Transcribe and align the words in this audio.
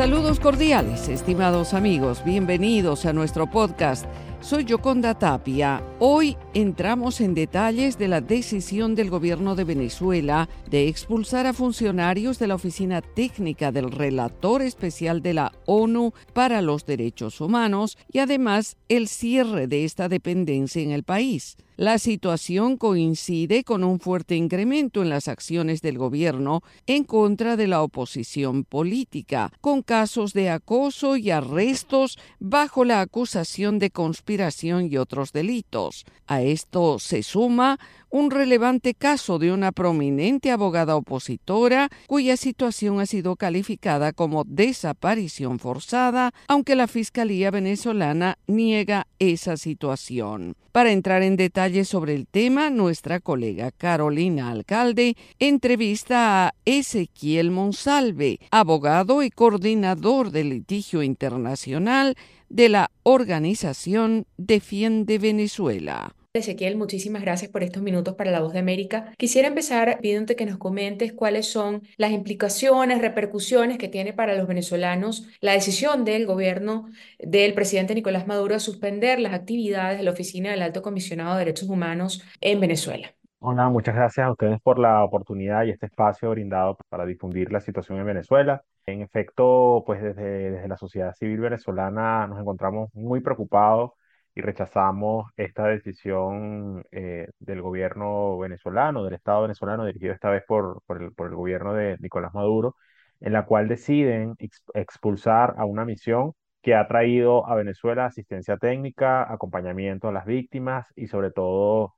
Saludos 0.00 0.40
cordiales, 0.40 1.10
estimados 1.10 1.74
amigos, 1.74 2.24
bienvenidos 2.24 3.04
a 3.04 3.12
nuestro 3.12 3.50
podcast. 3.50 4.06
Soy 4.40 4.64
Yoconda 4.64 5.18
Tapia. 5.18 5.84
Hoy 5.98 6.34
entramos 6.54 7.20
en 7.20 7.34
detalles 7.34 7.98
de 7.98 8.08
la 8.08 8.22
decisión 8.22 8.94
del 8.94 9.10
gobierno 9.10 9.54
de 9.54 9.64
Venezuela 9.64 10.48
de 10.70 10.88
expulsar 10.88 11.46
a 11.46 11.52
funcionarios 11.52 12.38
de 12.38 12.46
la 12.46 12.54
Oficina 12.54 13.02
Técnica 13.02 13.70
del 13.70 13.90
Relator 13.90 14.62
Especial 14.62 15.20
de 15.20 15.34
la 15.34 15.52
ONU 15.66 16.14
para 16.32 16.62
los 16.62 16.86
Derechos 16.86 17.42
Humanos 17.42 17.98
y 18.10 18.20
además 18.20 18.78
el 18.88 19.08
cierre 19.08 19.66
de 19.66 19.84
esta 19.84 20.08
dependencia 20.08 20.80
en 20.80 20.90
el 20.90 21.02
país. 21.02 21.58
La 21.76 21.98
situación 21.98 22.76
coincide 22.76 23.64
con 23.64 23.84
un 23.84 24.00
fuerte 24.00 24.36
incremento 24.36 25.02
en 25.02 25.08
las 25.08 25.28
acciones 25.28 25.80
del 25.80 25.96
gobierno 25.96 26.62
en 26.86 27.04
contra 27.04 27.56
de 27.56 27.66
la 27.66 27.82
oposición 27.82 28.64
política, 28.64 29.50
con 29.62 29.80
casos 29.80 30.34
de 30.34 30.50
acoso 30.50 31.16
y 31.16 31.30
arrestos 31.30 32.18
bajo 32.38 32.84
la 32.84 33.00
acusación 33.00 33.78
de 33.78 33.90
conspiración 33.90 34.29
y 34.30 34.96
otros 34.96 35.32
delitos. 35.32 36.04
A 36.26 36.42
esto 36.42 36.98
se 37.00 37.22
suma 37.22 37.78
un 38.10 38.30
relevante 38.30 38.94
caso 38.94 39.38
de 39.38 39.52
una 39.52 39.72
prominente 39.72 40.50
abogada 40.52 40.94
opositora 40.96 41.88
cuya 42.06 42.36
situación 42.36 43.00
ha 43.00 43.06
sido 43.06 43.34
calificada 43.36 44.12
como 44.12 44.44
desaparición 44.44 45.58
forzada, 45.58 46.32
aunque 46.46 46.76
la 46.76 46.86
Fiscalía 46.86 47.50
venezolana 47.50 48.38
niega 48.46 49.06
esa 49.18 49.56
situación. 49.56 50.54
Para 50.72 50.92
entrar 50.92 51.24
en 51.24 51.36
detalles 51.36 51.88
sobre 51.88 52.14
el 52.14 52.28
tema, 52.28 52.70
nuestra 52.70 53.18
colega 53.18 53.72
Carolina 53.72 54.50
Alcalde 54.50 55.16
entrevista 55.40 56.46
a 56.46 56.54
Ezequiel 56.64 57.50
Monsalve, 57.50 58.38
abogado 58.52 59.24
y 59.24 59.30
coordinador 59.30 60.30
de 60.30 60.44
litigio 60.44 61.02
internacional 61.02 62.14
de 62.48 62.68
la 62.68 62.90
organización 63.02 64.26
Defiende 64.36 65.18
Venezuela. 65.18 66.14
Ezequiel, 66.32 66.76
muchísimas 66.76 67.22
gracias 67.22 67.50
por 67.50 67.64
estos 67.64 67.82
minutos 67.82 68.14
para 68.14 68.30
La 68.30 68.40
Voz 68.40 68.52
de 68.52 68.60
América. 68.60 69.12
Quisiera 69.18 69.48
empezar 69.48 69.98
pidiéndote 70.00 70.36
que 70.36 70.46
nos 70.46 70.58
comentes 70.58 71.12
cuáles 71.12 71.50
son 71.50 71.82
las 71.96 72.12
implicaciones, 72.12 73.00
repercusiones 73.00 73.78
que 73.78 73.88
tiene 73.88 74.12
para 74.12 74.36
los 74.36 74.46
venezolanos 74.46 75.28
la 75.40 75.54
decisión 75.54 76.04
del 76.04 76.26
gobierno 76.26 76.88
del 77.18 77.52
presidente 77.52 77.96
Nicolás 77.96 78.28
Maduro 78.28 78.54
de 78.54 78.60
suspender 78.60 79.18
las 79.18 79.34
actividades 79.34 79.98
de 79.98 80.04
la 80.04 80.12
Oficina 80.12 80.52
del 80.52 80.62
Alto 80.62 80.82
Comisionado 80.82 81.32
de 81.32 81.40
Derechos 81.40 81.68
Humanos 81.68 82.22
en 82.40 82.60
Venezuela. 82.60 83.08
Hola, 83.40 83.68
muchas 83.68 83.96
gracias 83.96 84.24
a 84.24 84.30
ustedes 84.30 84.60
por 84.60 84.78
la 84.78 85.02
oportunidad 85.02 85.64
y 85.64 85.70
este 85.70 85.86
espacio 85.86 86.30
brindado 86.30 86.78
para 86.90 87.06
difundir 87.06 87.50
la 87.50 87.58
situación 87.58 87.98
en 87.98 88.06
Venezuela. 88.06 88.62
En 88.86 89.02
efecto, 89.02 89.82
pues 89.84 90.00
desde, 90.00 90.52
desde 90.52 90.68
la 90.68 90.76
sociedad 90.76 91.12
civil 91.12 91.40
venezolana 91.40 92.28
nos 92.28 92.38
encontramos 92.38 92.88
muy 92.94 93.20
preocupados 93.20 93.94
y 94.34 94.40
rechazamos 94.42 95.30
esta 95.36 95.66
decisión 95.66 96.84
eh, 96.92 97.28
del 97.38 97.62
gobierno 97.62 98.38
venezolano, 98.38 99.04
del 99.04 99.14
Estado 99.14 99.42
venezolano, 99.42 99.84
dirigido 99.86 100.12
esta 100.14 100.30
vez 100.30 100.44
por, 100.46 100.82
por, 100.86 101.02
el, 101.02 101.12
por 101.12 101.28
el 101.28 101.34
gobierno 101.34 101.74
de 101.74 101.96
Nicolás 102.00 102.34
Maduro, 102.34 102.76
en 103.20 103.32
la 103.32 103.44
cual 103.44 103.68
deciden 103.68 104.36
expulsar 104.74 105.54
a 105.58 105.64
una 105.64 105.84
misión 105.84 106.32
que 106.62 106.74
ha 106.74 106.86
traído 106.88 107.46
a 107.46 107.54
Venezuela 107.54 108.06
asistencia 108.06 108.56
técnica, 108.56 109.30
acompañamiento 109.32 110.08
a 110.08 110.12
las 110.12 110.26
víctimas 110.26 110.86
y 110.96 111.06
sobre 111.06 111.30
todo 111.30 111.94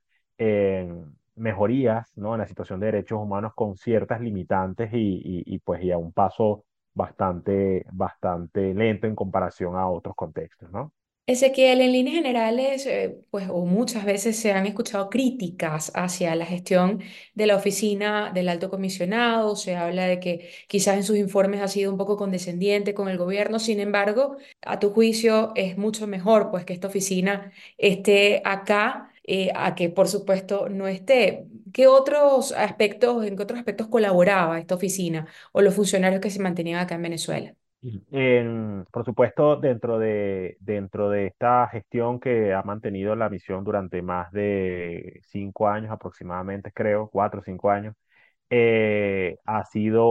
mejorías 1.37 2.11
¿no? 2.17 2.35
en 2.35 2.41
la 2.41 2.47
situación 2.47 2.81
de 2.81 2.87
derechos 2.87 3.19
humanos 3.21 3.53
con 3.55 3.77
ciertas 3.77 4.21
limitantes 4.21 4.91
y, 4.93 4.97
y, 4.99 5.43
y, 5.55 5.59
pues 5.61 5.83
y 5.83 5.91
a 5.91 5.99
un 5.99 6.13
paso 6.13 6.65
bastante, 6.95 7.85
bastante 7.93 8.75
lento 8.75 9.07
en 9.07 9.15
comparación 9.15 9.77
a 9.77 9.89
otros 9.89 10.15
contextos, 10.15 10.71
¿no? 10.71 10.93
Ezequiel, 11.25 11.81
en 11.81 11.93
líneas 11.93 12.17
generales, 12.17 12.85
eh, 12.85 13.17
pues, 13.31 13.47
muchas 13.49 14.05
veces 14.05 14.37
se 14.37 14.51
han 14.53 14.67
escuchado 14.67 15.09
críticas 15.09 15.93
hacia 15.95 16.35
la 16.35 16.45
gestión 16.45 17.01
de 17.35 17.47
la 17.47 17.55
oficina 17.57 18.33
del 18.35 18.49
alto 18.49 18.69
comisionado. 18.71 19.55
Se 19.55 19.77
habla 19.77 20.07
de 20.07 20.19
que 20.19 20.51
quizás 20.69 20.97
en 20.97 21.05
sus 21.05 21.17
informes 21.17 21.61
ha 21.63 21.69
sido 21.69 21.93
un 21.93 21.97
poco 21.97 22.17
condescendiente 22.17 22.93
con 22.93 23.09
el 23.09 23.19
gobierno. 23.19 23.61
Sin 23.61 23.79
embargo, 23.79 24.37
a 24.63 24.81
tu 24.81 24.91
juicio 24.93 25.53
es 25.55 25.79
mucho 25.79 26.09
mejor, 26.09 26.51
pues, 26.51 26.65
que 26.65 26.73
esta 26.73 26.89
oficina 26.89 27.53
esté 27.79 28.43
acá, 28.45 29.13
eh, 29.25 29.53
a 29.55 29.75
que, 29.77 29.89
por 29.91 30.09
supuesto, 30.09 30.69
no 30.69 30.89
esté. 30.89 31.47
¿Qué 31.73 31.87
otros 31.87 32.51
aspectos, 32.53 33.25
en 33.25 33.37
qué 33.37 33.43
otros 33.45 33.59
aspectos 33.61 33.87
colaboraba 33.89 34.59
esta 34.59 34.75
oficina 34.75 35.27
o 35.53 35.63
los 35.63 35.75
funcionarios 35.75 36.21
que 36.21 36.31
se 36.31 36.41
mantenían 36.41 36.81
acá 36.81 36.97
en 36.97 37.03
Venezuela? 37.03 37.55
En, 38.13 38.87
por 38.93 39.05
supuesto, 39.05 39.57
dentro 39.57 39.99
de, 39.99 40.57
dentro 40.61 41.11
de 41.11 41.27
esta 41.27 41.67
gestión 41.69 42.21
que 42.21 42.55
ha 42.55 42.63
mantenido 42.63 43.17
la 43.17 43.29
misión 43.29 43.65
durante 43.65 44.03
más 44.03 44.31
de 44.31 45.21
cinco 45.27 45.67
años 45.69 45.91
aproximadamente, 45.91 46.71
creo, 46.73 47.09
cuatro 47.11 47.41
o 47.41 47.43
cinco 47.45 47.71
años, 47.71 47.97
eh, 48.51 49.39
ha 49.47 49.65
sido 49.65 50.05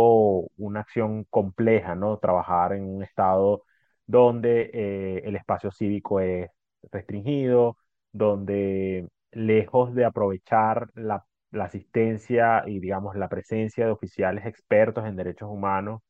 una 0.58 0.82
acción 0.82 1.24
compleja, 1.30 1.96
¿no? 1.96 2.18
Trabajar 2.20 2.74
en 2.74 2.84
un 2.86 3.04
estado 3.04 3.64
donde 4.06 4.72
eh, 4.74 5.22
el 5.26 5.36
espacio 5.38 5.72
cívico 5.72 6.20
es 6.20 6.50
restringido, 6.92 7.78
donde 8.12 9.08
lejos 9.32 9.94
de 9.96 10.04
aprovechar 10.06 10.90
la, 10.96 11.26
la 11.52 11.66
asistencia 11.66 12.64
y, 12.68 12.80
digamos, 12.80 13.16
la 13.16 13.30
presencia 13.30 13.86
de 13.86 13.92
oficiales 13.92 14.46
expertos 14.46 15.06
en 15.06 15.16
derechos 15.16 15.50
humanos, 15.50 16.02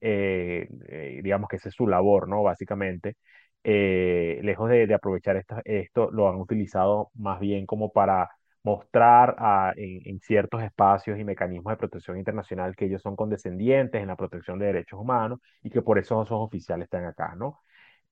eh, 0.00 0.68
eh, 0.88 1.20
digamos 1.22 1.48
que 1.48 1.56
esa 1.56 1.68
es 1.68 1.74
su 1.74 1.86
labor, 1.86 2.28
¿no? 2.28 2.42
Básicamente, 2.42 3.16
eh, 3.64 4.40
lejos 4.42 4.70
de, 4.70 4.86
de 4.86 4.94
aprovechar 4.94 5.44
esto, 5.64 6.10
lo 6.10 6.28
han 6.28 6.36
utilizado 6.36 7.10
más 7.14 7.40
bien 7.40 7.66
como 7.66 7.92
para 7.92 8.28
mostrar 8.62 9.36
a, 9.38 9.72
en, 9.76 10.00
en, 10.04 10.20
ciertos 10.20 10.62
espacios 10.62 11.18
y 11.18 11.24
mecanismos 11.24 11.72
de 11.72 11.76
protección 11.76 12.18
internacional 12.18 12.76
que 12.76 12.86
ellos 12.86 13.02
son 13.02 13.16
condescendientes 13.16 14.00
en 14.02 14.08
la 14.08 14.16
protección 14.16 14.58
de 14.58 14.66
derechos 14.66 15.00
humanos 15.00 15.40
y 15.62 15.70
que 15.70 15.82
por 15.82 15.98
eso 15.98 16.22
esos 16.22 16.38
oficiales 16.40 16.84
están 16.86 17.04
acá, 17.04 17.34
¿no? 17.36 17.60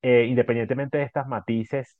independientemente 0.02 0.98
de 0.98 1.04
estas 1.04 1.26
matices, 1.26 1.98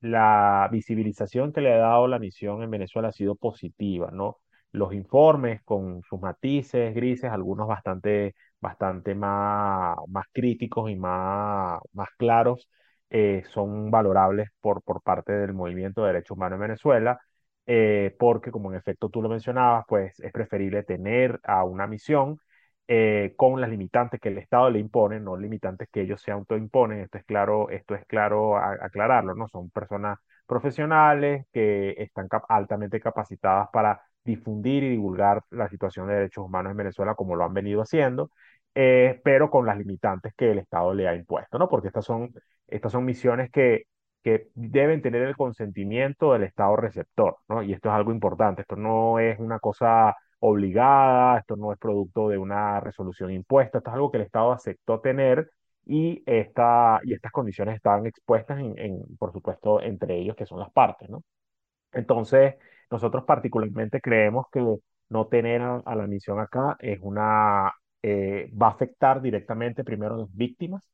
la 0.00 0.68
visibilización 0.70 1.52
que 1.52 1.60
le 1.60 1.72
ha 1.72 1.78
dado 1.78 2.06
la 2.08 2.18
misión 2.18 2.62
en 2.62 2.70
Venezuela 2.70 3.08
ha 3.08 3.12
sido 3.12 3.34
positiva, 3.36 4.10
¿no? 4.12 4.38
Los 4.72 4.92
informes 4.92 5.62
con 5.64 6.02
sus 6.02 6.20
matices 6.20 6.94
grises, 6.94 7.30
algunos 7.30 7.66
bastante 7.66 8.34
bastante 8.66 9.14
más, 9.14 9.96
más 10.08 10.26
críticos 10.32 10.90
y 10.90 10.96
más, 10.96 11.80
más 11.92 12.08
claros 12.18 12.68
eh, 13.10 13.42
son 13.52 13.90
valorables 13.90 14.48
por, 14.60 14.82
por 14.82 15.02
parte 15.02 15.32
del 15.32 15.52
movimiento 15.54 16.02
de 16.02 16.08
derechos 16.08 16.36
humanos 16.36 16.56
en 16.56 16.62
Venezuela, 16.62 17.20
eh, 17.66 18.14
porque 18.18 18.50
como 18.50 18.70
en 18.72 18.78
efecto 18.78 19.08
tú 19.08 19.22
lo 19.22 19.28
mencionabas, 19.28 19.84
pues 19.88 20.18
es 20.20 20.32
preferible 20.32 20.82
tener 20.82 21.40
a 21.44 21.64
una 21.64 21.86
misión 21.86 22.38
eh, 22.88 23.34
con 23.36 23.60
las 23.60 23.70
limitantes 23.70 24.20
que 24.20 24.28
el 24.28 24.38
Estado 24.38 24.70
le 24.70 24.78
impone, 24.78 25.18
no 25.20 25.36
limitantes 25.36 25.88
que 25.92 26.02
ellos 26.02 26.20
se 26.22 26.30
autoimponen. 26.32 27.00
Esto 27.00 27.18
es 27.18 27.24
claro, 27.24 27.70
esto 27.70 27.94
es 27.94 28.04
claro 28.06 28.56
aclararlo, 28.58 29.34
¿no? 29.34 29.48
Son 29.48 29.70
personas 29.70 30.18
profesionales 30.46 31.46
que 31.52 31.90
están 31.98 32.28
altamente 32.48 33.00
capacitadas 33.00 33.68
para 33.72 34.00
difundir 34.24 34.82
y 34.84 34.90
divulgar 34.90 35.42
la 35.50 35.68
situación 35.68 36.08
de 36.08 36.14
derechos 36.14 36.44
humanos 36.44 36.70
en 36.72 36.76
Venezuela 36.78 37.14
como 37.14 37.36
lo 37.36 37.44
han 37.44 37.54
venido 37.54 37.82
haciendo 37.82 38.30
eh, 38.78 39.20
pero 39.24 39.50
con 39.50 39.64
las 39.66 39.78
limitantes 39.78 40.34
que 40.36 40.50
el 40.52 40.58
Estado 40.58 40.92
le 40.92 41.08
ha 41.08 41.14
impuesto, 41.14 41.58
¿no? 41.58 41.66
Porque 41.68 41.88
estas 41.88 42.04
son, 42.04 42.32
estas 42.66 42.92
son 42.92 43.06
misiones 43.06 43.50
que, 43.50 43.84
que 44.22 44.48
deben 44.54 45.00
tener 45.00 45.22
el 45.22 45.34
consentimiento 45.36 46.34
del 46.34 46.42
Estado 46.42 46.76
receptor, 46.76 47.38
¿no? 47.48 47.62
Y 47.62 47.72
esto 47.72 47.88
es 47.88 47.94
algo 47.94 48.12
importante, 48.12 48.60
esto 48.62 48.76
no 48.76 49.18
es 49.18 49.38
una 49.40 49.58
cosa 49.60 50.14
obligada, 50.40 51.38
esto 51.38 51.56
no 51.56 51.72
es 51.72 51.78
producto 51.78 52.28
de 52.28 52.36
una 52.36 52.78
resolución 52.80 53.30
impuesta, 53.32 53.78
esto 53.78 53.88
es 53.90 53.94
algo 53.94 54.10
que 54.10 54.18
el 54.18 54.24
Estado 54.24 54.52
aceptó 54.52 55.00
tener 55.00 55.50
y, 55.86 56.22
esta, 56.26 57.00
y 57.04 57.14
estas 57.14 57.32
condiciones 57.32 57.76
estaban 57.76 58.04
expuestas, 58.06 58.58
en, 58.60 59.00
por 59.18 59.32
supuesto, 59.32 59.80
entre 59.80 60.18
ellos, 60.18 60.36
que 60.36 60.44
son 60.46 60.58
las 60.60 60.70
partes, 60.70 61.08
¿no? 61.08 61.22
Entonces, 61.92 62.56
nosotros 62.90 63.24
particularmente 63.24 64.00
creemos 64.02 64.46
que 64.52 64.60
no 65.08 65.26
tener 65.28 65.62
a 65.62 65.94
la 65.94 66.06
misión 66.06 66.40
acá 66.40 66.76
es 66.80 66.98
una 67.02 67.72
eh, 68.02 68.50
va 68.60 68.68
a 68.68 68.70
afectar 68.70 69.20
directamente 69.20 69.84
primero 69.84 70.14
a 70.14 70.18
las 70.18 70.34
víctimas 70.34 70.88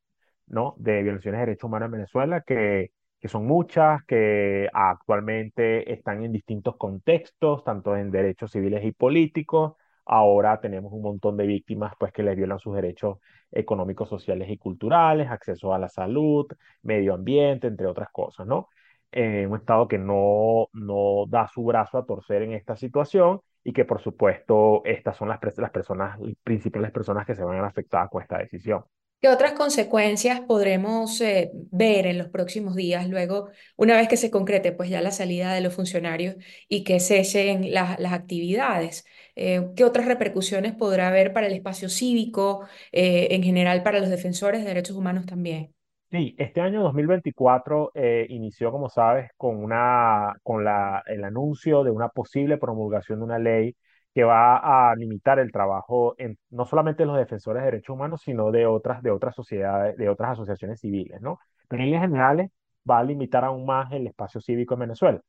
¿no? 0.46 0.74
de 0.78 1.02
violaciones 1.02 1.40
de 1.40 1.46
derechos 1.46 1.64
humanos 1.68 1.86
en 1.86 1.92
Venezuela, 1.92 2.42
que, 2.42 2.92
que 3.20 3.28
son 3.28 3.46
muchas, 3.46 4.04
que 4.04 4.68
actualmente 4.72 5.92
están 5.92 6.24
en 6.24 6.32
distintos 6.32 6.76
contextos, 6.76 7.64
tanto 7.64 7.96
en 7.96 8.10
derechos 8.10 8.52
civiles 8.52 8.84
y 8.84 8.92
políticos. 8.92 9.74
Ahora 10.04 10.60
tenemos 10.60 10.92
un 10.92 11.02
montón 11.02 11.36
de 11.36 11.46
víctimas 11.46 11.92
pues, 11.98 12.12
que 12.12 12.22
les 12.22 12.36
violan 12.36 12.58
sus 12.58 12.74
derechos 12.74 13.18
económicos, 13.50 14.08
sociales 14.08 14.50
y 14.50 14.58
culturales, 14.58 15.30
acceso 15.30 15.72
a 15.72 15.78
la 15.78 15.88
salud, 15.88 16.46
medio 16.82 17.14
ambiente, 17.14 17.66
entre 17.68 17.86
otras 17.86 18.08
cosas, 18.10 18.46
¿no? 18.46 18.68
Eh, 19.12 19.46
un 19.46 19.56
Estado 19.58 19.86
que 19.88 19.98
no, 19.98 20.68
no 20.72 21.26
da 21.28 21.46
su 21.46 21.64
brazo 21.64 21.98
a 21.98 22.06
torcer 22.06 22.42
en 22.42 22.54
esta 22.54 22.76
situación 22.76 23.42
y 23.64 23.72
que 23.72 23.84
por 23.84 24.00
supuesto 24.02 24.82
estas 24.84 25.16
son 25.16 25.28
las, 25.28 25.40
las 25.58 25.70
personas, 25.70 26.18
principales 26.42 26.90
personas 26.90 27.26
que 27.26 27.34
se 27.34 27.44
van 27.44 27.58
a 27.58 27.66
afectadas 27.66 28.10
con 28.10 28.22
esta 28.22 28.38
decisión. 28.38 28.84
¿Qué 29.20 29.28
otras 29.28 29.52
consecuencias 29.52 30.40
podremos 30.40 31.20
eh, 31.20 31.52
ver 31.70 32.06
en 32.06 32.18
los 32.18 32.28
próximos 32.28 32.74
días, 32.74 33.08
luego, 33.08 33.50
una 33.76 33.94
vez 33.96 34.08
que 34.08 34.16
se 34.16 34.32
concrete 34.32 34.72
pues 34.72 34.90
ya 34.90 35.00
la 35.00 35.12
salida 35.12 35.54
de 35.54 35.60
los 35.60 35.74
funcionarios 35.74 36.34
y 36.68 36.82
que 36.82 36.98
cesen 36.98 37.72
las, 37.72 38.00
las 38.00 38.14
actividades? 38.14 39.04
Eh, 39.36 39.68
¿qué 39.76 39.84
otras 39.84 40.06
repercusiones 40.06 40.74
podrá 40.74 41.06
haber 41.06 41.32
para 41.32 41.46
el 41.46 41.52
espacio 41.52 41.88
cívico, 41.88 42.66
eh, 42.90 43.28
en 43.30 43.44
general 43.44 43.84
para 43.84 44.00
los 44.00 44.10
defensores 44.10 44.62
de 44.62 44.68
derechos 44.68 44.96
humanos 44.96 45.24
también? 45.24 45.72
Sí, 46.12 46.34
este 46.38 46.60
año 46.60 46.82
2024 46.82 47.90
eh, 47.94 48.26
inició, 48.28 48.70
como 48.70 48.90
sabes, 48.90 49.30
con, 49.38 49.56
una, 49.64 50.34
con 50.42 50.62
la, 50.62 51.02
el 51.06 51.24
anuncio 51.24 51.82
de 51.84 51.90
una 51.90 52.10
posible 52.10 52.58
promulgación 52.58 53.20
de 53.20 53.24
una 53.24 53.38
ley 53.38 53.74
que 54.14 54.22
va 54.22 54.90
a 54.90 54.94
limitar 54.94 55.38
el 55.38 55.50
trabajo 55.50 56.14
en, 56.18 56.38
no 56.50 56.66
solamente 56.66 57.04
de 57.04 57.06
los 57.06 57.16
defensores 57.16 57.62
de 57.62 57.70
derechos 57.70 57.94
humanos, 57.94 58.20
sino 58.22 58.50
de 58.50 58.66
otras, 58.66 59.02
de 59.02 59.10
otras 59.10 59.34
sociedades, 59.34 59.96
de 59.96 60.10
otras 60.10 60.32
asociaciones 60.32 60.80
civiles, 60.80 61.18
¿no? 61.22 61.38
Pero 61.66 61.80
en 61.82 61.86
líneas 61.86 62.02
generales 62.02 62.50
va 62.88 62.98
a 62.98 63.04
limitar 63.04 63.44
aún 63.46 63.64
más 63.64 63.90
el 63.92 64.06
espacio 64.06 64.42
cívico 64.42 64.74
en 64.74 64.80
Venezuela 64.80 65.20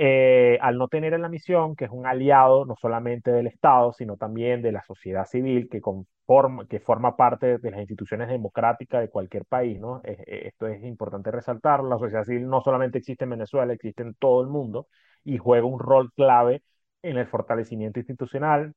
eh, 0.00 0.58
al 0.60 0.78
no 0.78 0.86
tener 0.86 1.12
en 1.12 1.22
la 1.22 1.28
misión, 1.28 1.74
que 1.74 1.86
es 1.86 1.90
un 1.90 2.06
aliado 2.06 2.64
no 2.64 2.76
solamente 2.80 3.32
del 3.32 3.48
Estado, 3.48 3.92
sino 3.92 4.16
también 4.16 4.62
de 4.62 4.70
la 4.70 4.84
sociedad 4.84 5.24
civil 5.24 5.68
que, 5.68 5.80
conforma, 5.80 6.68
que 6.68 6.78
forma 6.78 7.16
parte 7.16 7.58
de 7.58 7.70
las 7.72 7.80
instituciones 7.80 8.28
democráticas 8.28 9.00
de 9.00 9.10
cualquier 9.10 9.44
país, 9.44 9.80
¿no? 9.80 10.00
Eh, 10.04 10.22
eh, 10.24 10.42
esto 10.46 10.68
es 10.68 10.84
importante 10.84 11.32
resaltarlo. 11.32 11.88
La 11.88 11.98
sociedad 11.98 12.22
civil 12.22 12.46
no 12.48 12.60
solamente 12.60 12.98
existe 12.98 13.24
en 13.24 13.30
Venezuela, 13.30 13.72
existe 13.72 14.04
en 14.04 14.14
todo 14.14 14.40
el 14.40 14.46
mundo 14.48 14.86
y 15.24 15.38
juega 15.38 15.66
un 15.66 15.80
rol 15.80 16.12
clave 16.12 16.62
en 17.02 17.16
el 17.18 17.26
fortalecimiento 17.26 17.98
institucional, 17.98 18.74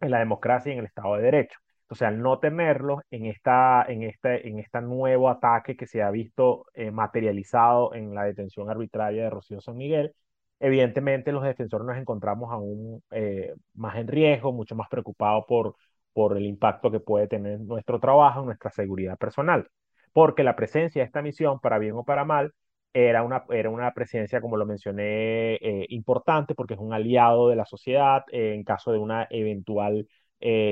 en 0.00 0.10
la 0.10 0.18
democracia 0.18 0.70
y 0.70 0.72
en 0.74 0.80
el 0.80 0.86
Estado 0.86 1.16
de 1.16 1.22
Derecho. 1.22 1.60
Entonces, 1.82 2.08
al 2.08 2.20
no 2.20 2.40
tenerlos 2.40 3.02
en, 3.10 3.26
esta, 3.26 3.84
en, 3.88 4.02
este, 4.02 4.48
en 4.48 4.58
este 4.58 4.80
nuevo 4.80 5.30
ataque 5.30 5.76
que 5.76 5.86
se 5.86 6.02
ha 6.02 6.10
visto 6.10 6.66
materializado 6.92 7.94
en 7.94 8.14
la 8.14 8.24
detención 8.24 8.68
arbitraria 8.70 9.24
de 9.24 9.30
Rocío 9.30 9.60
San 9.60 9.76
Miguel, 9.76 10.12
Evidentemente, 10.58 11.32
los 11.32 11.42
defensores 11.44 11.86
nos 11.86 11.96
encontramos 11.98 12.50
aún 12.50 13.02
eh, 13.10 13.54
más 13.74 13.96
en 13.96 14.08
riesgo, 14.08 14.52
mucho 14.52 14.74
más 14.74 14.88
preocupados 14.88 15.44
por, 15.46 15.76
por 16.12 16.36
el 16.36 16.46
impacto 16.46 16.90
que 16.90 17.00
puede 17.00 17.28
tener 17.28 17.60
nuestro 17.60 18.00
trabajo, 18.00 18.42
nuestra 18.42 18.70
seguridad 18.70 19.18
personal. 19.18 19.68
Porque 20.12 20.42
la 20.44 20.56
presencia 20.56 21.02
de 21.02 21.06
esta 21.06 21.20
misión, 21.22 21.60
para 21.60 21.78
bien 21.78 21.92
o 21.94 22.04
para 22.04 22.24
mal, 22.24 22.52
era 22.94 23.22
una, 23.22 23.44
era 23.50 23.68
una 23.68 23.92
presencia, 23.92 24.40
como 24.40 24.56
lo 24.56 24.64
mencioné, 24.64 25.56
eh, 25.56 25.86
importante 25.90 26.54
porque 26.54 26.72
es 26.74 26.80
un 26.80 26.94
aliado 26.94 27.48
de 27.50 27.56
la 27.56 27.66
sociedad. 27.66 28.22
Eh, 28.32 28.54
en 28.54 28.64
caso 28.64 28.92
de 28.92 28.98
una 28.98 29.26
eventual 29.30 30.08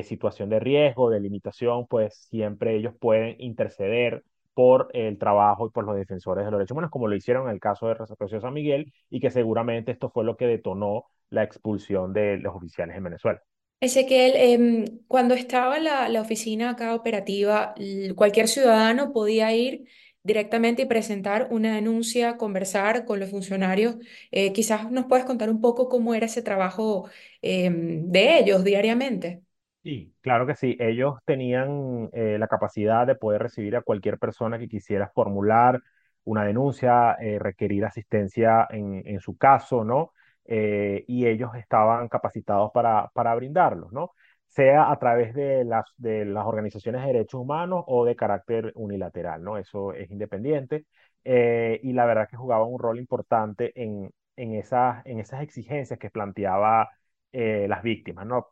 situación 0.03 0.51
de 0.51 0.61
riesgo, 0.61 1.09
de 1.11 1.21
limitación, 1.21 1.87
pues 1.87 2.27
siempre 2.31 2.77
ellos 2.77 2.95
pueden 3.01 3.35
interceder 3.41 4.23
por 4.55 4.89
el 4.93 5.19
trabajo 5.19 5.67
y 5.67 5.71
por 5.71 5.85
los 5.85 5.97
defensores 5.97 6.45
de 6.45 6.51
los 6.51 6.59
derechos 6.59 6.73
humanos, 6.73 6.91
como 6.91 7.09
lo 7.09 7.17
hicieron 7.17 7.49
en 7.49 7.55
el 7.55 7.61
caso 7.61 7.89
de 7.89 7.95
Rocío 7.95 8.41
San 8.41 8.55
Miguel, 8.55 8.93
y 9.11 9.21
que 9.21 9.31
seguramente 9.31 9.93
esto 9.93 10.11
fue 10.11 10.25
lo 10.25 10.37
que 10.37 10.47
detonó 10.47 11.06
la 11.31 11.43
expulsión 11.43 12.12
de 12.12 12.39
los 12.39 12.55
oficiales 12.55 12.97
en 12.97 13.05
Venezuela. 13.05 13.43
Ezequiel, 13.81 14.33
em, 14.37 14.85
cuando 15.09 15.35
estaba 15.35 15.79
la, 15.79 16.09
la 16.09 16.23
oficina 16.23 16.71
acá 16.71 16.95
operativa, 16.95 17.75
cualquier 18.17 18.49
ciudadano 18.49 19.12
podía 19.12 19.53
ir 19.55 19.87
directamente 20.25 20.83
y 20.83 20.87
presentar 20.87 21.49
una 21.50 21.75
denuncia, 21.75 22.37
conversar 22.39 23.05
con 23.05 23.21
los 23.21 23.31
funcionarios. 23.31 23.97
Eh, 24.33 24.53
quizás 24.55 24.91
nos 24.91 25.05
puedes 25.07 25.27
contar 25.27 25.50
un 25.50 25.61
poco 25.61 25.89
cómo 25.91 26.15
era 26.15 26.27
ese 26.27 26.43
trabajo 26.43 27.09
em, 27.43 28.11
de 28.11 28.39
ellos 28.39 28.65
diariamente. 28.65 29.44
Sí, 29.85 30.15
claro 30.23 30.47
que 30.47 30.55
sí. 30.55 30.77
Ellos 30.81 31.19
tenían 31.27 32.09
eh, 32.15 32.39
la 32.39 32.49
capacidad 32.49 33.07
de 33.07 33.17
poder 33.17 33.43
recibir 33.43 33.77
a 33.77 33.83
cualquier 33.83 34.19
persona 34.19 34.59
que 34.59 34.67
quisiera 34.69 35.09
formular 35.15 35.83
una 36.25 36.43
denuncia, 36.45 37.17
eh, 37.21 37.39
requerir 37.39 37.85
asistencia 37.85 38.67
en, 38.71 39.03
en, 39.07 39.21
su 39.21 39.37
caso, 39.37 39.85
¿no? 39.85 40.13
Eh, 40.47 41.05
y 41.07 41.27
ellos 41.27 41.51
estaban 41.55 42.09
capacitados 42.09 42.71
para, 42.73 43.11
para 43.13 43.35
brindarlos, 43.35 43.93
¿no? 43.93 44.13
Sea 44.49 44.91
a 44.91 44.99
través 44.99 45.35
de 45.35 45.65
las, 45.65 45.85
de 45.99 46.25
las 46.25 46.47
organizaciones 46.47 47.03
de 47.03 47.09
derechos 47.09 47.41
humanos 47.43 47.85
o 47.87 48.07
de 48.07 48.17
carácter 48.17 48.73
unilateral, 48.77 49.43
¿no? 49.45 49.59
Eso 49.59 49.93
es 49.93 50.11
independiente. 50.11 50.87
y 51.25 51.93
la 51.93 52.07
verdad 52.07 52.27
que 52.29 52.37
jugaba 52.39 52.65
un 52.65 52.79
rol 52.79 52.99
importante 52.99 53.73
en, 53.81 54.11
en, 54.37 54.55
esas, 54.55 55.05
en 55.05 55.21
esas 55.21 55.43
exigencias 55.43 55.99
que 55.99 56.09
planteaba 56.11 56.89
las 57.33 57.83
víctimas, 57.83 58.27
¿no? 58.27 58.49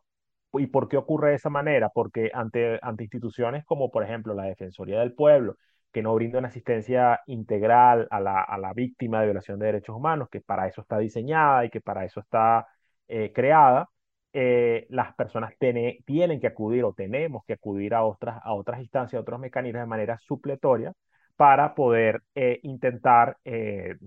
¿Y 0.53 0.67
por 0.67 0.87
qué 0.87 0.97
ocurre 0.97 1.29
de 1.29 1.35
esa 1.35 1.49
manera? 1.49 1.89
Porque 1.89 2.29
ante, 2.33 2.79
ante 2.81 3.03
instituciones 3.03 3.65
como, 3.65 3.91
por 3.91 4.03
ejemplo, 4.03 4.33
la 4.33 4.43
Defensoría 4.45 4.99
del 4.99 5.13
Pueblo, 5.13 5.57
que 5.91 6.01
no 6.01 6.13
brinda 6.15 6.39
una 6.39 6.47
asistencia 6.49 7.21
integral 7.27 8.07
a 8.11 8.19
la, 8.19 8.41
a 8.41 8.57
la 8.57 8.73
víctima 8.73 9.19
de 9.19 9.27
violación 9.27 9.59
de 9.59 9.67
derechos 9.67 9.95
humanos, 9.95 10.29
que 10.31 10.41
para 10.41 10.67
eso 10.67 10.81
está 10.81 10.97
diseñada 10.99 11.65
y 11.65 11.69
que 11.69 11.81
para 11.81 12.05
eso 12.05 12.19
está 12.19 12.67
eh, 13.07 13.31
creada, 13.33 13.89
eh, 14.33 14.87
las 14.89 15.13
personas 15.15 15.53
tienen 15.59 16.39
que 16.39 16.47
acudir 16.47 16.83
o 16.83 16.93
tenemos 16.93 17.43
que 17.45 17.53
acudir 17.53 17.93
a 17.93 18.03
otras, 18.03 18.39
a 18.43 18.53
otras 18.53 18.79
instancias, 18.79 19.19
a 19.19 19.21
otros 19.21 19.39
mecanismos 19.39 19.81
de 19.81 19.85
manera 19.87 20.17
supletoria 20.19 20.93
para 21.35 21.73
poder 21.75 22.21
eh, 22.35 22.59
intentar 22.63 23.37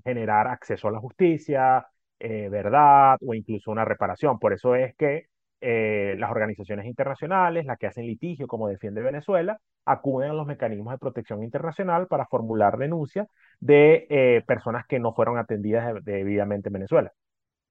generar 0.05 0.47
acceso 0.49 0.89
a 0.89 0.93
la 0.93 1.01
justicia, 1.01 1.87
verdad 2.19 3.19
o 3.27 3.35
incluso 3.35 3.71
una 3.71 3.85
reparación. 3.85 4.39
Por 4.39 4.53
eso 4.53 4.75
es 4.75 4.95
que 4.97 5.27
eh, 5.61 6.17
las 6.19 6.31
organizaciones 6.31 6.87
internacionales, 6.87 7.67
las 7.67 7.79
que 7.79 7.87
hacen 7.87 8.07
litigio 8.07 8.47
como 8.47 8.69
defiende 8.69 9.01
Venezuela, 9.03 9.59
acuden 9.85 10.31
a 10.31 10.35
los 10.35 10.47
mecanismos 10.47 10.93
de 10.93 10.99
protección 10.99 11.43
internacional 11.43 12.07
para 12.09 12.27
formular 12.27 12.77
denuncias 12.79 13.29
de 13.61 14.07
eh, 14.11 14.43
personas 14.47 14.87
que 14.87 14.99
no 14.99 15.15
fueron 15.15 15.39
atendidas 15.39 15.95
debidamente 16.05 16.69
en 16.69 16.73
Venezuela. 16.75 17.13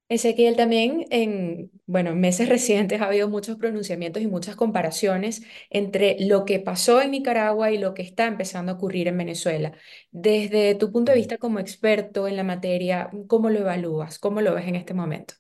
Ezequiel, 0.08 0.56
también 0.56 1.06
en, 1.10 1.72
bueno, 1.88 2.12
en 2.12 2.20
meses 2.20 2.48
recientes 2.50 3.02
ha 3.02 3.06
habido 3.08 3.28
muchos 3.30 3.58
pronunciamientos 3.58 4.22
y 4.22 4.28
muchas 4.28 4.56
comparaciones 4.56 5.44
entre 5.72 6.18
lo 6.20 6.46
que 6.46 6.60
pasó 6.60 7.02
en 7.02 7.12
Nicaragua 7.12 7.72
y 7.72 7.78
lo 7.80 7.94
que 7.96 8.04
está 8.04 8.28
empezando 8.28 8.72
a 8.72 8.76
ocurrir 8.76 9.08
en 9.08 9.18
Venezuela. 9.18 9.74
Desde 10.12 10.76
tu 10.76 10.92
punto 10.92 11.12
de 11.12 11.18
vista 11.18 11.38
como 11.40 11.60
experto 11.60 12.28
en 12.28 12.36
la 12.36 12.44
materia, 12.44 13.10
¿cómo 13.28 13.50
lo 13.50 13.60
evalúas? 13.60 14.20
¿Cómo 14.20 14.42
lo 14.42 14.54
ves 14.54 14.68
en 14.68 14.76
este 14.76 14.94
momento? 14.94 15.36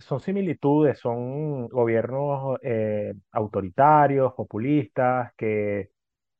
Son 0.00 0.20
similitudes, 0.20 0.98
son 0.98 1.68
gobiernos 1.68 2.58
eh, 2.62 3.12
autoritarios, 3.32 4.32
populistas, 4.34 5.32
que 5.36 5.90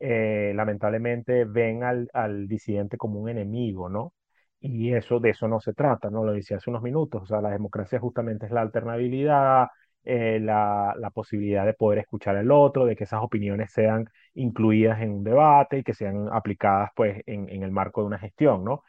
eh, 0.01 0.53
lamentablemente 0.55 1.45
ven 1.45 1.83
al, 1.85 2.09
al 2.15 2.49
disidente 2.49 2.97
como 2.97 3.21
un 3.21 3.29
enemigo, 3.29 3.89
¿no? 3.89 4.15
Y 4.61 4.93
eso, 4.95 5.21
de 5.21 5.31
eso 5.31 5.49
no 5.49 5.61
se 5.61 5.75
trata, 5.75 6.11
¿no? 6.11 6.25
Lo 6.25 6.33
decía 6.33 6.57
hace 6.57 6.71
unos 6.71 6.83
minutos, 6.83 7.23
o 7.23 7.27
sea, 7.27 7.41
la 7.43 7.51
democracia 7.51 8.01
justamente 8.01 8.47
es 8.47 8.53
la 8.53 8.63
alternabilidad, 8.63 9.69
eh, 10.05 10.39
la, 10.41 10.95
la 10.99 11.11
posibilidad 11.11 11.67
de 11.67 11.75
poder 11.75 11.99
escuchar 12.01 12.37
al 12.37 12.51
otro, 12.51 12.85
de 12.87 12.97
que 12.97 13.05
esas 13.05 13.23
opiniones 13.23 13.71
sean 13.73 14.07
incluidas 14.35 15.01
en 15.03 15.11
un 15.13 15.25
debate 15.25 15.79
y 15.79 15.83
que 15.85 15.95
sean 15.95 16.29
aplicadas, 16.33 16.91
pues, 16.97 17.23
en, 17.27 17.49
en 17.51 17.63
el 17.63 17.71
marco 17.71 18.01
de 18.01 18.07
una 18.09 18.19
gestión, 18.19 18.65
¿no? 18.65 18.83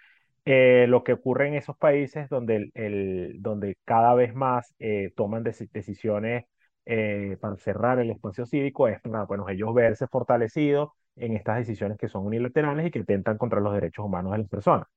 Eh, 0.50 0.86
lo 0.88 1.04
que 1.04 1.12
ocurre 1.12 1.50
en 1.50 1.56
esos 1.56 1.76
países 1.78 2.30
donde, 2.30 2.72
el, 2.74 3.36
donde 3.42 3.78
cada 3.84 4.14
vez 4.14 4.34
más 4.34 4.74
eh, 4.80 5.12
toman 5.18 5.44
decisiones 5.44 6.46
eh, 6.86 7.36
para 7.42 7.58
cerrar 7.58 8.00
el 8.00 8.12
espacio 8.12 8.46
cívico 8.46 8.88
es 8.88 9.02
bueno, 9.28 9.50
ellos 9.50 9.74
verse 9.74 10.08
fortalecidos 10.08 10.92
en 11.18 11.36
estas 11.36 11.58
decisiones 11.58 11.98
que 11.98 12.08
son 12.08 12.26
unilaterales 12.26 12.88
y 12.88 12.92
que 12.92 13.00
intentan 13.00 13.38
contra 13.38 13.60
los 13.60 13.74
derechos 13.74 14.06
humanos 14.06 14.32
de 14.32 14.38
las 14.38 14.48
personas. 14.48 14.88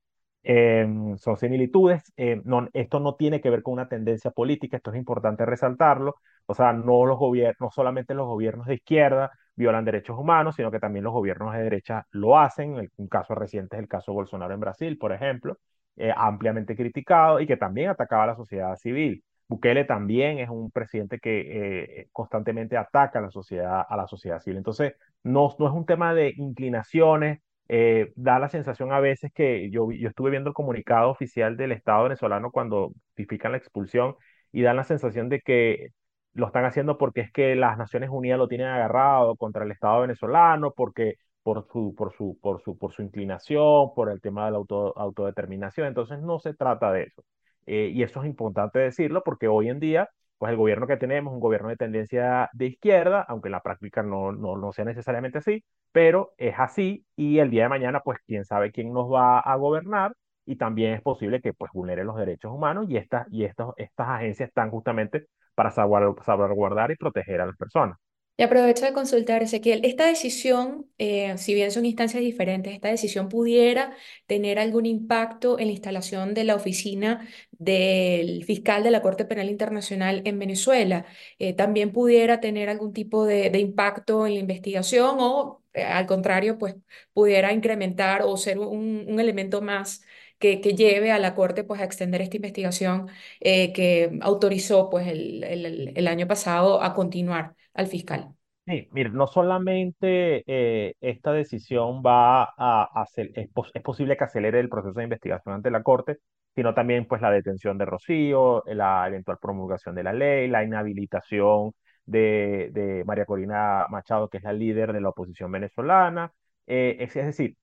Em, 0.44 1.16
son 1.18 1.36
similitudes. 1.36 2.12
no, 2.44 2.68
esto 2.72 3.00
no 3.00 3.16
tiene 3.16 3.40
que 3.40 3.50
ver 3.50 3.62
con 3.64 3.72
una 3.74 3.88
tendencia 3.88 4.30
política, 4.30 4.76
esto 4.76 4.92
es 4.92 4.98
importante 4.98 5.44
resaltarlo. 5.46 6.14
O 6.46 6.54
sea, 6.54 6.72
no, 6.72 7.06
los 7.06 7.18
no 7.58 7.70
solamente 7.72 8.14
los 8.14 8.26
gobiernos 8.26 8.66
de 8.68 8.74
izquierda 8.74 9.32
violan 9.56 9.84
derechos 9.84 10.18
humanos, 10.18 10.56
sino 10.56 10.70
que 10.70 10.80
también 10.80 11.04
los 11.04 11.12
gobiernos 11.12 11.54
de 11.54 11.62
derecha 11.62 12.06
lo 12.12 12.38
hacen. 12.38 12.88
Un 12.96 13.08
caso 13.08 13.34
reciente 13.34 13.76
es 13.76 13.82
el 13.82 13.88
caso 13.88 14.12
Bolsonaro 14.12 14.54
en 14.54 14.60
Brasil, 14.60 14.98
por 14.98 15.12
ejemplo, 15.12 15.58
eh, 15.96 16.12
ampliamente 16.16 16.76
criticado 16.76 17.40
y 17.40 17.46
que 17.46 17.56
también 17.56 17.90
atacaba 17.90 18.24
a 18.24 18.26
la 18.28 18.36
sociedad 18.36 18.74
civil. 18.76 19.22
Bukele 19.48 19.84
también 19.84 20.38
es 20.38 20.48
un 20.48 20.70
presidente 20.70 21.18
que 21.18 22.02
eh, 22.02 22.08
constantemente 22.12 22.76
ataca 22.76 23.18
a 23.18 23.22
la 23.22 23.30
sociedad, 23.30 23.84
a 23.88 23.96
la 23.96 24.06
sociedad 24.06 24.40
civil. 24.40 24.58
Entonces, 24.58 24.94
no, 25.24 25.48
es 25.50 25.58
un 25.58 25.86
tema 25.86 26.14
de 26.14 26.32
inclinaciones. 26.36 27.40
Eh, 27.68 28.12
da 28.16 28.38
la 28.38 28.48
sensación 28.48 28.92
a 28.92 29.00
veces 29.00 29.32
que 29.32 29.70
yo, 29.70 29.90
yo 29.92 30.08
estuve 30.08 30.30
viendo 30.30 30.50
el 30.50 30.54
comunicado 30.54 31.10
oficial 31.10 31.56
del 31.56 31.72
Estado 31.72 32.04
venezolano 32.04 32.50
cuando 32.50 32.92
justifican 33.08 33.52
la 33.52 33.58
expulsión 33.58 34.16
y 34.52 34.62
dan 34.62 34.76
la 34.76 34.84
sensación 34.84 35.28
de 35.28 35.40
que 35.40 35.90
lo 36.34 36.46
están 36.46 36.64
haciendo 36.64 36.98
porque 36.98 37.20
es 37.22 37.32
que 37.32 37.56
las 37.56 37.78
Naciones 37.78 38.10
Unidas 38.10 38.38
lo 38.38 38.48
tienen 38.48 38.68
agarrado 38.68 39.36
contra 39.36 39.64
el 39.64 39.70
Estado 39.72 40.02
venezolano, 40.02 40.72
porque 40.72 41.16
por 41.42 41.66
su, 41.66 41.94
por 41.96 42.12
su, 42.14 42.38
por 42.40 42.62
su, 42.62 42.78
por 42.78 42.92
su 42.92 43.02
inclinación, 43.02 43.94
por 43.94 44.10
el 44.10 44.20
tema 44.20 44.46
de 44.46 44.52
la 44.52 44.58
auto, 44.58 44.96
autodeterminación. 44.96 45.86
Entonces 45.88 46.20
no 46.20 46.38
se 46.38 46.54
trata 46.54 46.92
de 46.92 47.04
eso. 47.04 47.24
Eh, 47.66 47.90
y 47.94 48.02
eso 48.02 48.20
es 48.22 48.26
importante 48.26 48.78
decirlo 48.78 49.22
porque 49.24 49.48
hoy 49.48 49.68
en 49.68 49.80
día 49.80 50.08
pues 50.40 50.52
el 50.52 50.56
gobierno 50.56 50.86
que 50.86 50.96
tenemos 50.96 51.34
un 51.34 51.40
gobierno 51.40 51.68
de 51.68 51.76
tendencia 51.76 52.48
de 52.54 52.66
izquierda, 52.68 53.20
aunque 53.28 53.48
en 53.48 53.52
la 53.52 53.60
práctica 53.62 54.02
no, 54.02 54.32
no, 54.32 54.56
no 54.56 54.72
sea 54.72 54.86
necesariamente 54.86 55.36
así, 55.36 55.62
pero 55.92 56.32
es 56.38 56.54
así 56.58 57.04
y 57.14 57.40
el 57.40 57.50
día 57.50 57.64
de 57.64 57.68
mañana, 57.68 58.00
pues 58.00 58.18
quién 58.26 58.46
sabe 58.46 58.72
quién 58.72 58.90
nos 58.90 59.12
va 59.12 59.38
a 59.40 59.56
gobernar 59.56 60.14
y 60.46 60.56
también 60.56 60.94
es 60.94 61.02
posible 61.02 61.42
que 61.42 61.52
pues 61.52 61.70
vulnere 61.74 62.04
los 62.04 62.16
derechos 62.16 62.52
humanos 62.52 62.86
y, 62.88 62.96
estas 62.96 63.26
y 63.30 63.44
estas 63.44 63.68
estas 63.76 64.08
agencias 64.08 64.48
están 64.48 64.70
justamente 64.70 65.26
para 65.54 65.70
salvaguardar 65.70 66.90
y 66.90 66.96
proteger 66.96 67.40
a 67.40 67.46
las 67.46 67.56
personas. 67.56 67.98
Y 68.40 68.42
aprovecho 68.42 68.86
de 68.86 68.94
consultar, 68.94 69.42
Ezequiel, 69.42 69.84
esta 69.84 70.06
decisión, 70.06 70.86
eh, 70.96 71.36
si 71.36 71.52
bien 71.52 71.70
son 71.70 71.84
instancias 71.84 72.22
diferentes, 72.22 72.72
esta 72.72 72.88
decisión 72.88 73.28
pudiera 73.28 73.94
tener 74.26 74.58
algún 74.58 74.86
impacto 74.86 75.58
en 75.58 75.66
la 75.66 75.72
instalación 75.72 76.32
de 76.32 76.44
la 76.44 76.54
oficina 76.54 77.28
del 77.50 78.42
fiscal 78.46 78.82
de 78.82 78.92
la 78.92 79.02
Corte 79.02 79.26
Penal 79.26 79.50
Internacional 79.50 80.22
en 80.24 80.38
Venezuela. 80.38 81.04
Eh, 81.38 81.52
también 81.52 81.92
pudiera 81.92 82.40
tener 82.40 82.70
algún 82.70 82.94
tipo 82.94 83.26
de, 83.26 83.50
impacto 83.58 84.26
en 84.26 84.32
la 84.32 84.40
investigación 84.40 85.16
o, 85.18 85.62
eh, 85.74 85.84
al 85.84 86.06
contrario, 86.06 86.56
pues 86.56 86.76
pudiera 87.12 87.52
incrementar 87.52 88.22
o 88.22 88.38
ser 88.38 88.58
un, 88.58 89.04
un 89.06 89.20
elemento 89.20 89.60
más 89.60 90.02
que, 90.40 90.56
lleve 90.74 91.12
a 91.12 91.18
la 91.18 91.34
Corte 91.34 91.64
pues, 91.64 91.80
a 91.80 91.84
extender 91.84 92.20
esta 92.22 92.36
investigación 92.36 93.08
eh, 93.40 93.72
que 93.72 94.18
autorizó 94.22 94.90
pues, 94.90 95.06
el, 95.06 95.44
el, 95.44 96.08
año 96.08 96.26
pasado 96.26 96.82
a 96.82 96.94
continuar 96.94 97.54
al 97.74 97.86
fiscal. 97.86 98.34
Sí, 98.66 98.88
mire, 98.92 99.10
no 99.10 99.26
solamente 99.26 100.44
eh, 100.46 100.94
esta 101.00 101.32
decisión 101.32 102.02
va 102.04 102.44
a 102.56 102.88
hacer, 102.94 103.30
es, 103.34 103.48
es, 103.74 103.82
posible 103.82 104.16
que 104.16 104.24
acelere 104.24 104.60
el 104.60 104.68
proceso 104.68 104.94
de 104.94 105.04
investigación 105.04 105.54
ante 105.54 105.70
la 105.70 105.82
Corte, 105.82 106.18
sino 106.54 106.74
también 106.74 107.06
pues 107.06 107.20
la 107.22 107.30
detención 107.30 107.78
de 107.78 107.84
Rocío, 107.86 108.62
la 108.66 109.06
eventual 109.08 109.38
promulgación 109.40 109.94
de 109.94 110.02
la 110.04 110.12
ley, 110.12 110.48
la 110.48 110.64
inhabilitación 110.64 111.72
de, 112.06 112.70
de 112.72 113.04
María 113.04 113.24
Corina 113.24 113.86
Machado, 113.90 114.28
que 114.28 114.38
es 114.38 114.44
la 114.44 114.52
líder 114.52 114.92
de 114.92 115.00
la 115.00 115.10
oposición 115.10 115.50
venezolana. 115.52 116.32
Eh, 116.66 116.96
es, 117.00 117.16
es, 117.16 117.26
decir, 117.26 117.56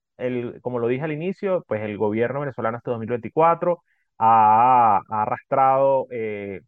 como 0.62 0.78
lo 0.78 0.88
dije 0.88 1.04
al 1.04 1.12
inicio, 1.12 1.64
pues 1.68 1.82
el 1.82 1.96
gobierno 1.98 2.40
venezolano 2.40 2.76
hasta 2.78 2.90
2024 2.90 3.82
ha, 4.18 4.98
ha 5.08 5.22
arrastrado 5.22 6.06
eh, 6.10 6.62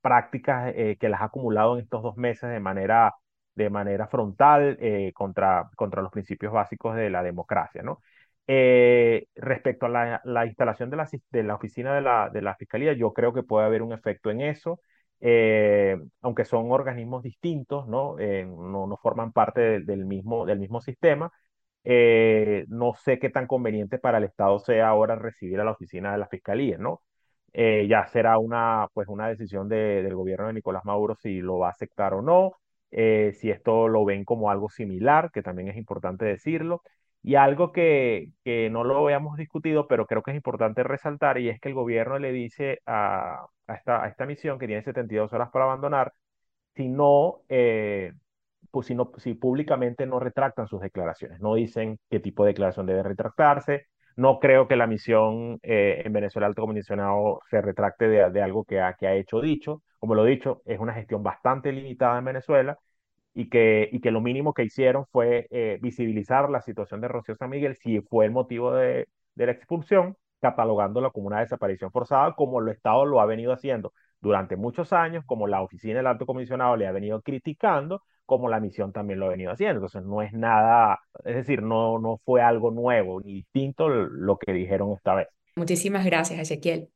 prácticas 0.00 0.72
eh, 0.76 0.96
que 1.00 1.08
las 1.08 1.20
ha 1.22 1.24
acumulado 1.26 1.76
en 1.76 1.84
estos 1.84 2.02
dos 2.02 2.16
meses 2.16 2.50
de 2.50 2.60
manera, 2.60 3.14
de 3.54 3.70
manera 3.70 4.06
frontal 4.08 4.76
eh, 4.80 5.12
contra, 5.14 5.70
contra 5.76 6.02
los 6.02 6.12
principios 6.12 6.52
básicos 6.52 6.96
de 6.96 7.10
la 7.10 7.22
democracia, 7.22 7.82
respecto 9.36 9.86
a 9.86 9.88
la, 9.88 10.20
la, 10.24 10.46
instalación 10.46 10.90
de 10.90 10.96
la, 10.96 11.08
de 11.30 11.42
la 11.42 11.54
oficina 11.54 11.94
de 11.94 12.02
la, 12.02 12.28
de 12.30 12.42
la 12.42 12.54
Fiscalía, 12.56 12.92
yo 12.92 13.12
creo 13.12 13.32
que 13.32 13.42
puede 13.42 13.66
haber 13.66 13.82
un 13.82 13.92
efecto 13.92 14.30
en 14.30 14.40
eso. 14.42 14.80
aunque 16.22 16.44
son 16.44 16.70
organismos 16.70 17.22
distintos, 17.22 17.86
¿no? 17.88 18.16
no, 18.18 18.86
no, 18.86 18.96
forman 18.98 19.32
parte 19.32 19.80
del, 19.80 20.04
mismo, 20.04 20.44
del 20.46 20.58
mismo 20.58 20.80
sistema, 20.80 21.32
eh, 21.84 22.64
no 22.68 22.94
sé 22.94 23.18
qué 23.18 23.30
tan 23.30 23.46
conveniente 23.46 23.98
para 23.98 24.18
el 24.18 24.24
Estado 24.24 24.58
sea 24.58 24.88
ahora 24.88 25.16
recibir 25.16 25.60
a 25.60 25.64
la 25.64 25.72
oficina 25.72 26.12
de 26.12 26.18
la 26.18 26.28
Fiscalía, 26.28 26.78
¿no? 26.78 27.02
Eh, 27.52 27.86
ya 27.88 28.06
será 28.08 28.38
una, 28.38 28.88
pues 28.94 29.06
una 29.08 29.28
decisión 29.28 29.68
de, 29.68 30.02
del 30.02 30.14
gobierno 30.16 30.48
de 30.48 30.54
Nicolás 30.54 30.84
Maduro 30.84 31.14
si 31.16 31.40
lo 31.40 31.58
va 31.58 31.68
a 31.68 31.70
aceptar 31.70 32.12
o 32.14 32.22
no, 32.22 32.54
eh, 32.90 33.32
si 33.40 33.50
esto 33.50 33.86
lo 33.88 34.04
ven 34.04 34.24
como 34.24 34.50
algo 34.50 34.68
similar, 34.68 35.30
que 35.32 35.42
también 35.42 35.68
es 35.68 35.76
importante 35.76 36.24
decirlo, 36.24 36.82
y 37.22 37.36
algo 37.36 37.72
que, 37.72 38.30
que 38.44 38.68
no 38.70 38.82
lo 38.84 38.98
habíamos 39.04 39.36
discutido, 39.36 39.86
pero 39.88 40.06
creo 40.06 40.22
que 40.22 40.32
es 40.32 40.36
importante 40.36 40.82
resaltar, 40.82 41.38
y 41.38 41.48
es 41.48 41.60
que 41.60 41.68
el 41.68 41.74
gobierno 41.74 42.18
le 42.18 42.32
dice 42.32 42.80
a, 42.86 43.46
a, 43.66 43.74
esta, 43.74 44.02
a 44.04 44.08
esta 44.08 44.26
misión 44.26 44.58
que 44.58 44.66
tiene 44.66 44.82
72 44.82 45.32
horas 45.32 45.50
para 45.52 45.64
abandonar, 45.66 46.12
si 46.76 46.88
no, 46.88 47.42
pues, 48.70 48.86
si, 48.86 48.96
si 49.18 49.34
públicamente 49.34 50.06
no 50.06 50.20
retractan 50.20 50.66
sus 50.68 50.80
declaraciones, 50.80 51.40
no 51.40 51.54
dicen 51.54 51.98
qué 52.10 52.20
tipo 52.20 52.44
de 52.44 52.50
declaración 52.52 52.86
debe 52.86 53.02
retractarse. 53.02 53.86
No 54.16 54.38
creo 54.38 54.68
que 54.68 54.76
la 54.76 54.86
misión 54.86 55.58
eh, 55.62 56.02
en 56.04 56.12
Venezuela 56.12 56.46
alto 56.46 56.62
comisionado 56.62 57.40
se 57.50 57.60
retracte 57.60 58.06
de, 58.08 58.30
de 58.30 58.42
algo 58.42 58.64
que 58.64 58.80
ha, 58.80 58.94
que 58.94 59.06
ha 59.08 59.14
hecho 59.14 59.40
dicho. 59.40 59.82
Como 59.98 60.14
lo 60.14 60.26
he 60.26 60.30
dicho, 60.30 60.62
es 60.66 60.78
una 60.78 60.94
gestión 60.94 61.22
bastante 61.22 61.72
limitada 61.72 62.18
en 62.18 62.24
Venezuela 62.26 62.78
y 63.34 63.48
que, 63.48 63.88
y 63.92 64.00
que 64.00 64.10
lo 64.10 64.20
mínimo 64.20 64.54
que 64.54 64.64
hicieron 64.64 65.06
fue 65.10 65.46
eh, 65.50 65.78
visibilizar 65.82 66.48
la 66.50 66.60
situación 66.62 67.00
de 67.00 67.08
Rocío 67.08 67.34
San 67.36 67.50
Miguel, 67.50 67.76
si 67.76 68.00
fue 68.02 68.26
el 68.26 68.30
motivo 68.32 68.72
de, 68.72 69.08
de 69.34 69.46
la 69.46 69.52
expulsión, 69.52 70.16
catalogándola 70.40 71.10
como 71.10 71.26
una 71.28 71.40
desaparición 71.40 71.90
forzada, 71.90 72.34
como 72.34 72.60
el 72.60 72.68
Estado 72.68 73.04
lo 73.06 73.20
ha 73.20 73.26
venido 73.26 73.52
haciendo 73.52 73.92
durante 74.24 74.56
muchos 74.56 74.92
años, 74.92 75.24
como 75.26 75.46
la 75.46 75.62
oficina 75.62 75.96
del 75.98 76.06
alto 76.06 76.26
comisionado 76.26 76.76
le 76.76 76.86
ha 76.86 76.92
venido 76.92 77.20
criticando, 77.22 78.02
como 78.26 78.48
la 78.48 78.58
misión 78.58 78.90
también 78.90 79.20
lo 79.20 79.26
ha 79.26 79.30
venido 79.30 79.52
haciendo. 79.52 79.76
Entonces 79.76 80.02
no 80.02 80.22
es 80.22 80.32
nada, 80.32 80.98
es 81.24 81.36
decir, 81.36 81.62
no, 81.62 81.98
no 81.98 82.20
fue 82.24 82.40
algo 82.42 82.70
nuevo 82.70 83.20
ni 83.20 83.34
distinto 83.34 83.88
lo 83.88 84.38
que 84.38 84.52
dijeron 84.52 84.92
esta 84.92 85.14
vez. 85.14 85.28
Muchísimas 85.56 86.04
gracias, 86.04 86.40
Ezequiel. 86.40 86.88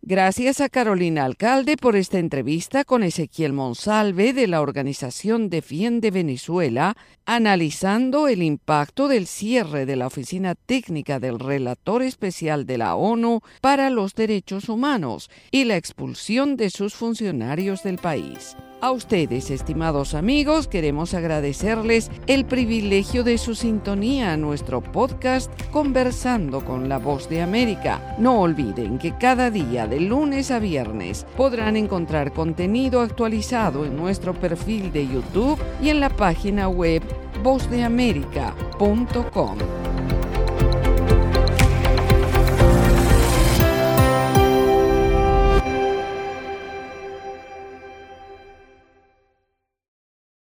Gracias 0.00 0.60
a 0.60 0.68
Carolina 0.68 1.24
Alcalde 1.24 1.76
por 1.76 1.96
esta 1.96 2.18
entrevista 2.18 2.84
con 2.84 3.02
Ezequiel 3.02 3.52
Monsalve 3.52 4.32
de 4.32 4.46
la 4.46 4.60
organización 4.60 5.48
Defiende 5.48 6.10
Venezuela, 6.10 6.94
analizando 7.24 8.28
el 8.28 8.42
impacto 8.42 9.08
del 9.08 9.26
cierre 9.26 9.86
de 9.86 9.96
la 9.96 10.06
Oficina 10.06 10.54
Técnica 10.54 11.20
del 11.20 11.38
Relator 11.38 12.02
Especial 12.02 12.66
de 12.66 12.78
la 12.78 12.96
ONU 12.96 13.40
para 13.60 13.88
los 13.88 14.14
Derechos 14.14 14.68
Humanos 14.68 15.30
y 15.50 15.64
la 15.64 15.76
expulsión 15.76 16.56
de 16.56 16.70
sus 16.70 16.94
funcionarios 16.94 17.82
del 17.82 17.98
país. 17.98 18.56
A 18.84 18.90
ustedes, 18.90 19.50
estimados 19.50 20.12
amigos, 20.12 20.68
queremos 20.68 21.14
agradecerles 21.14 22.10
el 22.26 22.44
privilegio 22.44 23.24
de 23.24 23.38
su 23.38 23.54
sintonía 23.54 24.34
a 24.34 24.36
nuestro 24.36 24.82
podcast 24.82 25.50
Conversando 25.70 26.62
con 26.62 26.90
la 26.90 26.98
Voz 26.98 27.30
de 27.30 27.40
América. 27.40 28.14
No 28.18 28.42
olviden 28.42 28.98
que 28.98 29.16
cada 29.16 29.50
día 29.50 29.86
de 29.86 30.00
lunes 30.00 30.50
a 30.50 30.58
viernes 30.58 31.24
podrán 31.34 31.78
encontrar 31.78 32.34
contenido 32.34 33.00
actualizado 33.00 33.86
en 33.86 33.96
nuestro 33.96 34.34
perfil 34.34 34.92
de 34.92 35.08
YouTube 35.08 35.58
y 35.82 35.88
en 35.88 36.00
la 36.00 36.10
página 36.10 36.68
web 36.68 37.02
vozdeamerica.com. 37.42 39.83